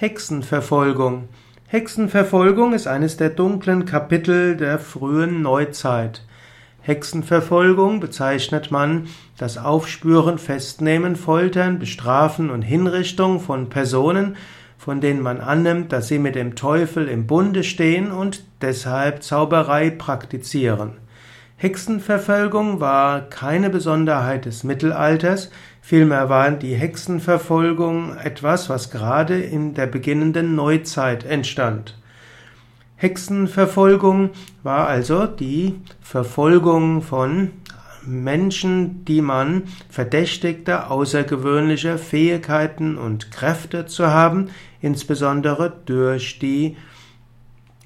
Hexenverfolgung. 0.00 1.28
Hexenverfolgung 1.66 2.72
ist 2.72 2.86
eines 2.86 3.18
der 3.18 3.28
dunklen 3.28 3.84
Kapitel 3.84 4.56
der 4.56 4.78
frühen 4.78 5.42
Neuzeit. 5.42 6.24
Hexenverfolgung 6.80 8.00
bezeichnet 8.00 8.70
man 8.70 9.08
das 9.36 9.58
Aufspüren, 9.58 10.38
Festnehmen, 10.38 11.16
Foltern, 11.16 11.78
Bestrafen 11.78 12.48
und 12.48 12.62
Hinrichtung 12.62 13.40
von 13.40 13.68
Personen, 13.68 14.36
von 14.78 15.02
denen 15.02 15.20
man 15.20 15.38
annimmt, 15.38 15.92
dass 15.92 16.08
sie 16.08 16.18
mit 16.18 16.34
dem 16.34 16.54
Teufel 16.54 17.06
im 17.06 17.26
Bunde 17.26 17.62
stehen 17.62 18.10
und 18.10 18.42
deshalb 18.62 19.22
Zauberei 19.22 19.90
praktizieren. 19.90 20.92
Hexenverfolgung 21.62 22.80
war 22.80 23.20
keine 23.20 23.68
Besonderheit 23.68 24.46
des 24.46 24.64
Mittelalters, 24.64 25.50
vielmehr 25.82 26.30
war 26.30 26.52
die 26.52 26.74
Hexenverfolgung 26.74 28.16
etwas, 28.16 28.70
was 28.70 28.90
gerade 28.90 29.38
in 29.38 29.74
der 29.74 29.86
beginnenden 29.86 30.54
Neuzeit 30.54 31.26
entstand. 31.26 31.98
Hexenverfolgung 32.96 34.30
war 34.62 34.86
also 34.86 35.26
die 35.26 35.74
Verfolgung 36.00 37.02
von 37.02 37.50
Menschen, 38.06 39.04
die 39.04 39.20
man 39.20 39.64
verdächtigte, 39.90 40.88
außergewöhnliche 40.88 41.98
Fähigkeiten 41.98 42.96
und 42.96 43.30
Kräfte 43.30 43.84
zu 43.84 44.06
haben, 44.06 44.48
insbesondere 44.80 45.74
durch 45.84 46.38
die, 46.38 46.78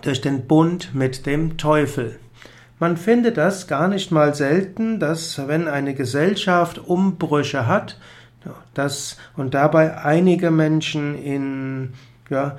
durch 0.00 0.22
den 0.22 0.46
Bund 0.46 0.94
mit 0.94 1.26
dem 1.26 1.58
Teufel. 1.58 2.18
Man 2.80 2.96
findet 2.96 3.36
das 3.36 3.66
gar 3.66 3.88
nicht 3.88 4.12
mal 4.12 4.34
selten, 4.34 5.00
dass 5.00 5.48
wenn 5.48 5.66
eine 5.66 5.94
Gesellschaft 5.94 6.78
Umbrüche 6.78 7.66
hat, 7.66 7.98
dass 8.74 9.16
und 9.36 9.54
dabei 9.54 9.98
einige 9.98 10.50
Menschen 10.50 11.20
in 11.20 11.92
ja, 12.30 12.56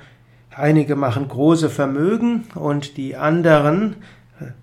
einige 0.54 0.96
machen 0.96 1.28
große 1.28 1.70
Vermögen 1.70 2.44
und 2.54 2.96
die 2.96 3.16
anderen 3.16 3.96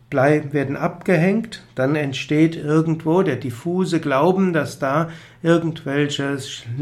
bleiben, 0.09 0.53
werden 0.53 0.77
abgehängt, 0.77 1.63
dann 1.75 1.95
entsteht 1.95 2.55
irgendwo 2.55 3.23
der 3.23 3.35
diffuse 3.35 3.99
Glauben, 3.99 4.53
dass 4.53 4.79
da 4.79 5.09
irgendwelche 5.43 6.37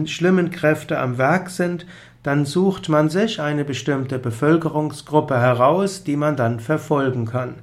schlimmen 0.06 0.52
Kräfte 0.52 1.00
am 1.00 1.18
Werk 1.18 1.50
sind, 1.50 1.86
dann 2.24 2.46
sucht 2.46 2.90
man 2.90 3.10
sich 3.10 3.42
eine 3.42 3.66
bestimmte 3.66 4.20
Bevölkerungsgruppe 4.20 5.40
heraus, 5.40 6.04
die 6.04 6.16
man 6.16 6.36
dann 6.36 6.60
verfolgen 6.60 7.26
kann. 7.26 7.56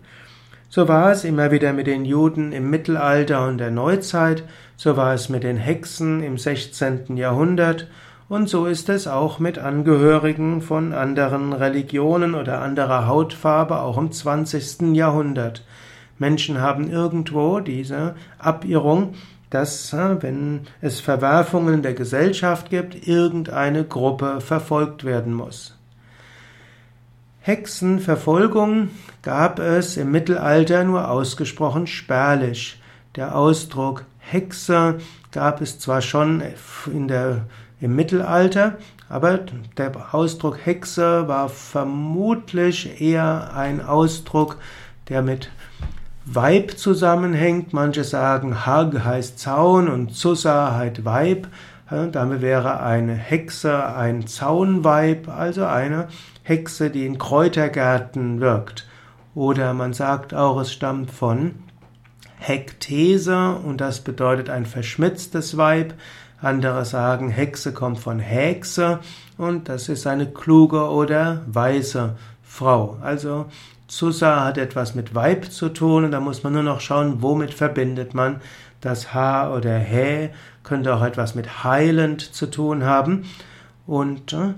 So 0.75 0.89
war 0.89 1.13
es 1.13 1.25
immer 1.25 1.51
wieder 1.51 1.75
mit 1.75 1.87
den 1.87 2.07
Juden 2.07 2.51
im 2.53 2.71
Mittelalter 2.71 3.47
und 3.47 3.59
der 3.59 3.71
Neuzeit, 3.71 4.43
so 4.75 4.97
war 4.97 5.13
es 5.13 5.29
mit 5.29 5.43
den 5.43 5.59
Hexen 5.59 6.23
im 6.23 6.39
16. 6.39 7.19
Jahrhundert 7.19 7.89
und 8.31 8.49
so 8.49 8.65
ist 8.65 8.89
es 8.89 9.07
auch 9.07 9.39
mit 9.39 9.59
Angehörigen 9.59 10.63
von 10.63 10.95
anderen 10.95 11.53
Religionen 11.53 12.35
oder 12.35 12.63
anderer 12.63 13.07
Hautfarbe 13.07 13.83
auch 13.83 13.99
im 13.99 14.13
20. 14.13 14.97
Jahrhundert. 14.97 15.63
Menschen 16.19 16.63
haben 16.63 16.91
irgendwo 16.91 17.61
diese 17.61 18.15
Abirrung, 18.39 19.13
dass, 19.51 19.93
äh, 19.93 20.23
wenn 20.23 20.63
es 20.81 21.01
Verwerfungen 21.01 21.83
der 21.83 21.93
Gesellschaft 21.93 22.71
gibt, 22.71 23.07
irgendeine 23.07 23.85
Gruppe 23.85 24.41
verfolgt 24.41 25.05
werden 25.05 25.35
muss. 25.35 25.77
Hexenverfolgung 27.45 28.91
gab 29.23 29.59
es 29.59 29.97
im 29.97 30.13
Mittelalter 30.13 30.85
nur 30.85 31.11
ausgesprochen 31.11 31.89
spärlich. 31.89 32.81
Der 33.17 33.37
Ausdruck 33.37 34.05
Hexe 34.21 34.99
gab 35.33 35.61
es 35.61 35.81
zwar 35.81 36.03
schon 36.03 36.41
in 36.87 37.09
der, 37.09 37.47
im 37.81 37.97
Mittelalter, 37.97 38.79
aber 39.09 39.41
der 39.77 40.15
Ausdruck 40.15 40.65
Hexe 40.65 41.27
war 41.27 41.49
vermutlich 41.49 43.01
eher 43.01 43.53
ein 43.57 43.85
Ausdruck, 43.85 44.59
der 45.09 45.23
mit 45.23 45.51
Weib 46.25 46.79
zusammenhängt. 46.79 47.73
Manche 47.73 48.05
sagen, 48.05 48.65
Hag 48.65 49.05
heißt 49.05 49.41
Zaun 49.41 49.89
und 49.89 50.15
Zusa 50.15 50.77
heißt 50.77 51.05
Weib. 51.05 51.49
Damit 51.91 52.41
wäre 52.41 52.81
eine 52.81 53.15
Hexe 53.15 53.85
ein 53.95 54.27
Zaunweib, 54.29 55.29
also 55.29 55.67
eine 55.67 56.09
Hexe, 56.43 56.91
die 56.91 57.07
in 57.07 57.19
Kräutergärten 57.19 58.41
wirkt. 58.41 58.87
Oder 59.35 59.73
man 59.75 59.93
sagt 59.93 60.35
auch, 60.35 60.61
es 60.61 60.73
stammt 60.73 61.11
von 61.11 61.55
Hektese 62.39 63.55
und 63.55 63.81
das 63.81 64.01
bedeutet 64.01 64.51
ein 64.51 64.67
verschmitztes 64.67 65.57
Weib. 65.57 65.95
Andere 66.41 66.85
sagen, 66.85 67.31
Hexe 67.31 67.73
kommt 67.73 68.01
von 68.01 68.19
Hexe 68.19 68.99
und 69.39 69.69
das 69.69 69.89
ist 69.89 70.07
eine 70.07 70.27
kluge 70.27 70.89
oder 70.91 71.43
weise 71.47 72.17
Frau. 72.43 72.99
Also 73.01 73.47
Susa 73.87 74.45
hat 74.45 74.59
etwas 74.59 74.95
mit 74.95 75.15
Weib 75.15 75.53
zu 75.53 75.69
tun 75.69 76.05
und 76.05 76.11
da 76.11 76.21
muss 76.21 76.43
man 76.43 76.55
nur 76.55 76.63
noch 76.65 76.81
schauen, 76.81 77.23
womit 77.23 77.55
verbindet 77.55 78.15
man 78.15 78.41
das 78.81 79.15
H 79.15 79.55
oder 79.55 79.79
Hä, 79.79 80.31
könnte 80.65 80.95
auch 80.95 81.03
etwas 81.03 81.35
mit 81.35 81.63
heilend 81.63 82.21
zu 82.21 82.51
tun 82.51 82.85
haben. 82.85 83.25
Und 83.87 84.33
äh, 84.33 84.55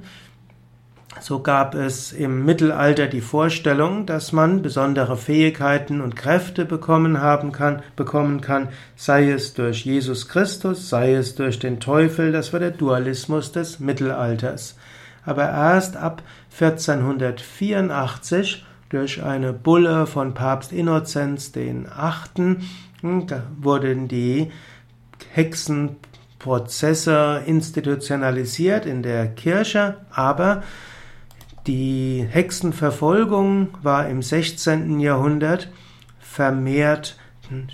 so 1.20 1.40
gab 1.40 1.74
es 1.74 2.12
im 2.12 2.44
Mittelalter 2.44 3.06
die 3.06 3.20
Vorstellung, 3.20 4.06
dass 4.06 4.32
man 4.32 4.62
besondere 4.62 5.16
Fähigkeiten 5.16 6.00
und 6.00 6.16
Kräfte 6.16 6.64
bekommen 6.64 7.20
haben 7.20 7.52
kann, 7.52 7.82
bekommen 7.96 8.40
kann, 8.40 8.68
sei 8.96 9.30
es 9.30 9.54
durch 9.54 9.84
Jesus 9.84 10.28
Christus, 10.28 10.88
sei 10.88 11.14
es 11.14 11.34
durch 11.34 11.58
den 11.58 11.80
Teufel, 11.80 12.32
das 12.32 12.52
war 12.52 12.60
der 12.60 12.72
Dualismus 12.72 13.52
des 13.52 13.80
Mittelalters. 13.80 14.76
Aber 15.24 15.44
erst 15.44 15.96
ab 15.96 16.22
1484 16.52 18.66
durch 18.90 19.22
eine 19.22 19.52
Bulle 19.52 20.06
von 20.06 20.34
Papst 20.34 20.72
Innozenz 20.72 21.52
den 21.52 21.88
Achten 21.88 22.68
hm, 23.00 23.26
wurden 23.60 24.08
die 24.08 24.50
Hexenprozesse 25.32 27.42
institutionalisiert 27.46 28.86
in 28.86 29.02
der 29.02 29.28
Kirche, 29.28 29.96
aber 30.10 30.62
die 31.66 32.26
Hexenverfolgung 32.28 33.68
war 33.82 34.08
im 34.08 34.22
16. 34.22 35.00
Jahrhundert 35.00 35.70
vermehrt 36.18 37.16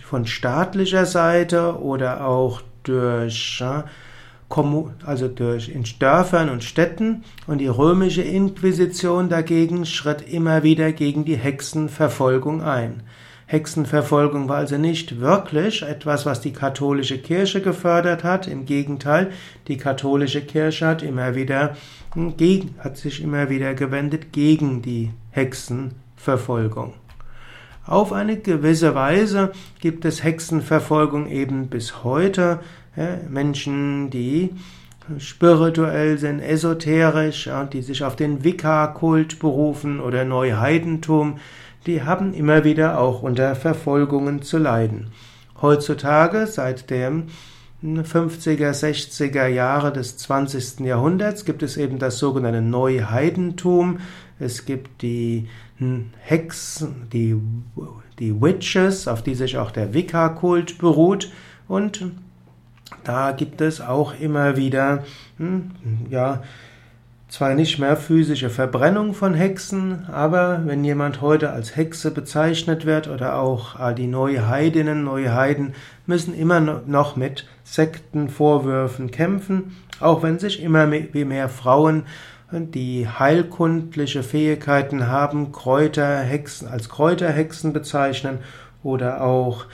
von 0.02 0.26
staatlicher 0.26 1.06
Seite 1.06 1.80
oder 1.80 2.26
auch 2.26 2.62
durch, 2.82 3.62
also 5.04 5.28
durch 5.28 5.68
in 5.68 5.84
Dörfern 5.98 6.50
und 6.50 6.64
Städten 6.64 7.24
und 7.46 7.58
die 7.58 7.68
römische 7.68 8.22
Inquisition 8.22 9.28
dagegen 9.28 9.86
schritt 9.86 10.22
immer 10.22 10.62
wieder 10.62 10.92
gegen 10.92 11.24
die 11.24 11.36
Hexenverfolgung 11.36 12.62
ein. 12.62 13.02
Hexenverfolgung 13.50 14.48
war 14.48 14.58
also 14.58 14.78
nicht 14.78 15.18
wirklich 15.18 15.82
etwas, 15.82 16.24
was 16.24 16.40
die 16.40 16.52
katholische 16.52 17.18
Kirche 17.18 17.60
gefördert 17.60 18.22
hat. 18.22 18.46
Im 18.46 18.64
Gegenteil, 18.64 19.32
die 19.66 19.76
katholische 19.76 20.40
Kirche 20.40 20.86
hat 20.86 21.02
immer 21.02 21.34
wieder 21.34 21.74
gegen, 22.36 22.76
hat 22.78 22.96
sich 22.96 23.20
immer 23.20 23.50
wieder 23.50 23.74
gewendet 23.74 24.32
gegen 24.32 24.82
die 24.82 25.10
Hexenverfolgung. 25.32 26.94
Auf 27.84 28.12
eine 28.12 28.36
gewisse 28.36 28.94
Weise 28.94 29.50
gibt 29.80 30.04
es 30.04 30.22
Hexenverfolgung 30.22 31.26
eben 31.26 31.66
bis 31.66 32.04
heute. 32.04 32.60
Menschen, 33.28 34.10
die 34.10 34.50
spirituell 35.18 36.18
sind, 36.18 36.38
esoterisch, 36.38 37.50
die 37.72 37.82
sich 37.82 38.04
auf 38.04 38.14
den 38.14 38.44
Wicca-Kult 38.44 39.40
berufen 39.40 39.98
oder 39.98 40.24
Neuheidentum, 40.24 41.38
die 41.86 42.02
haben 42.02 42.34
immer 42.34 42.64
wieder 42.64 42.98
auch 42.98 43.22
unter 43.22 43.54
Verfolgungen 43.54 44.42
zu 44.42 44.58
leiden. 44.58 45.08
Heutzutage, 45.60 46.46
seit 46.46 46.91
dem 46.91 47.28
50er, 47.82 48.72
60er 48.72 49.46
Jahre 49.46 49.92
des 49.92 50.18
20. 50.18 50.80
Jahrhunderts 50.80 51.44
gibt 51.44 51.62
es 51.62 51.76
eben 51.76 51.98
das 51.98 52.18
sogenannte 52.18 52.60
Neuheidentum. 52.60 54.00
Es 54.38 54.66
gibt 54.66 55.03
die 55.03 55.48
Hexen, 56.21 57.09
die, 57.12 57.36
die 58.18 58.41
Witches, 58.41 59.09
auf 59.09 59.22
die 59.22 59.34
sich 59.34 59.56
auch 59.56 59.71
der 59.71 59.94
Wicca-Kult 59.94 60.78
beruht. 60.78 61.32
Und 61.68 62.04
da 63.04 63.32
gibt 63.32 63.62
es 63.62 63.80
auch 63.80 64.18
immer 64.21 64.56
wieder, 64.56 65.04
hm, 65.38 65.71
ja, 66.10 66.42
zwar 67.30 67.54
nicht 67.54 67.78
mehr 67.78 67.97
physische 67.97 68.50
Verbrennung 68.50 69.15
von 69.15 69.34
Hexen, 69.34 70.04
aber 70.10 70.62
wenn 70.66 70.82
jemand 70.82 71.21
heute 71.21 71.53
als 71.53 71.77
Hexe 71.77 72.10
bezeichnet 72.10 72.86
wird 72.86 73.06
oder 73.06 73.38
auch 73.38 73.94
die 73.94 74.09
Neuheidinnen, 74.09 75.04
Neuheiden 75.04 75.74
müssen 76.06 76.34
immer 76.34 76.60
noch 76.60 77.15
mit 77.15 77.47
Sektenvorwürfen 77.62 79.12
kämpfen, 79.12 79.77
auch 80.00 80.24
wenn 80.24 80.41
sich 80.41 80.60
immer 80.60 80.86
mehr 80.86 81.48
Frauen, 81.48 82.03
die 82.53 83.06
heilkundliche 83.06 84.24
Fähigkeiten 84.24 85.06
haben, 85.06 85.53
Kräuterhexen 85.53 86.66
als 86.66 86.88
Kräuterhexen 86.88 87.72
bezeichnen 87.72 88.38
oder 88.82 89.22
auch 89.22 89.66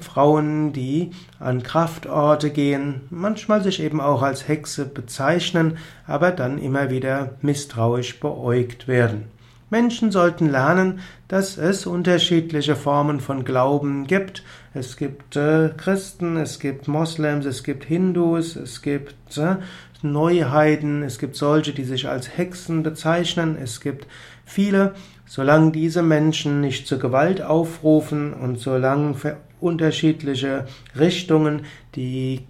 Frauen, 0.00 0.72
die 0.72 1.10
an 1.38 1.62
Kraftorte 1.62 2.50
gehen, 2.50 3.02
manchmal 3.10 3.62
sich 3.62 3.80
eben 3.80 4.00
auch 4.00 4.22
als 4.22 4.48
Hexe 4.48 4.86
bezeichnen, 4.86 5.78
aber 6.06 6.30
dann 6.30 6.58
immer 6.58 6.90
wieder 6.90 7.34
misstrauisch 7.42 8.18
beäugt 8.20 8.88
werden. 8.88 9.24
Menschen 9.68 10.12
sollten 10.12 10.48
lernen, 10.48 11.00
dass 11.26 11.58
es 11.58 11.86
unterschiedliche 11.86 12.76
Formen 12.76 13.18
von 13.20 13.44
Glauben 13.44 14.06
gibt. 14.06 14.44
Es 14.74 14.96
gibt 14.96 15.34
äh, 15.34 15.70
Christen, 15.76 16.36
es 16.36 16.60
gibt 16.60 16.86
Moslems, 16.86 17.44
es 17.46 17.64
gibt 17.64 17.84
Hindus, 17.84 18.54
es 18.54 18.80
gibt 18.80 19.36
äh, 19.36 19.56
Neuheiden, 20.02 21.02
es 21.02 21.18
gibt 21.18 21.34
solche, 21.34 21.72
die 21.72 21.84
sich 21.84 22.08
als 22.08 22.38
Hexen 22.38 22.84
bezeichnen, 22.84 23.56
es 23.60 23.80
gibt 23.80 24.06
viele. 24.46 24.94
Solange 25.26 25.72
diese 25.72 26.02
Menschen 26.02 26.62
nicht 26.62 26.86
zur 26.86 26.98
Gewalt 26.98 27.42
aufrufen 27.42 28.32
und 28.32 28.58
solange 28.58 29.14
unterschiedliche 29.60 30.66
Richtungen, 30.98 31.66
die 31.94 32.46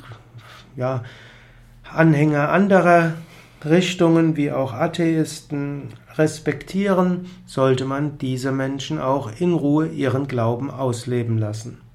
ja, 0.77 1.03
Anhänger 1.91 2.51
anderer 2.51 3.15
Richtungen 3.65 4.37
wie 4.37 4.53
auch 4.53 4.73
Atheisten 4.73 5.89
respektieren, 6.15 7.27
sollte 7.47 7.85
man 7.85 8.19
diese 8.19 8.53
Menschen 8.53 9.01
auch 9.01 9.31
in 9.41 9.55
Ruhe 9.55 9.89
ihren 9.89 10.29
Glauben 10.29 10.71
ausleben 10.71 11.39
lassen. 11.39 11.86